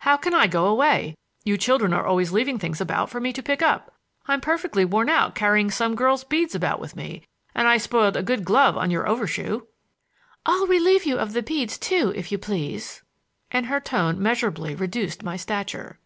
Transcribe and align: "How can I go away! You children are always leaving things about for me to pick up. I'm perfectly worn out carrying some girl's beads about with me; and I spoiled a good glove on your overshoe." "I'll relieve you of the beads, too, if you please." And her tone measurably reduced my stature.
"How 0.00 0.18
can 0.18 0.34
I 0.34 0.48
go 0.48 0.66
away! 0.66 1.16
You 1.44 1.56
children 1.56 1.94
are 1.94 2.04
always 2.04 2.30
leaving 2.30 2.58
things 2.58 2.78
about 2.78 3.08
for 3.08 3.20
me 3.20 3.32
to 3.32 3.42
pick 3.42 3.62
up. 3.62 3.94
I'm 4.28 4.42
perfectly 4.42 4.84
worn 4.84 5.08
out 5.08 5.34
carrying 5.34 5.70
some 5.70 5.94
girl's 5.94 6.24
beads 6.24 6.54
about 6.54 6.78
with 6.78 6.94
me; 6.94 7.26
and 7.54 7.66
I 7.66 7.78
spoiled 7.78 8.14
a 8.14 8.22
good 8.22 8.44
glove 8.44 8.76
on 8.76 8.90
your 8.90 9.08
overshoe." 9.08 9.62
"I'll 10.44 10.66
relieve 10.66 11.06
you 11.06 11.16
of 11.16 11.32
the 11.32 11.40
beads, 11.42 11.78
too, 11.78 12.12
if 12.14 12.30
you 12.30 12.36
please." 12.36 13.02
And 13.50 13.64
her 13.64 13.80
tone 13.80 14.22
measurably 14.22 14.74
reduced 14.74 15.22
my 15.22 15.38
stature. 15.38 15.98